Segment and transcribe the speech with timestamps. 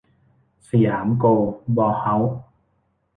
[0.69, 1.29] สยามโกล
[1.77, 2.35] บอลเฮ้าส์